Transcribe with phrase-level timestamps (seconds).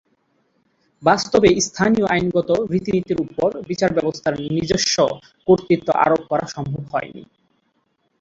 [1.03, 4.95] বাস্তবে স্থানীয় আইনগত রীতিনীতির ওপর বিচারব্যবস্থার নিজস্ব
[5.47, 7.23] কর্তৃত্ব আরোপ করা সম্ভব হয় নি।